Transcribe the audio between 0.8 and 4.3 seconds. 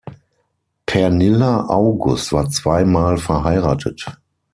Pernilla August war zwei Mal verheiratet.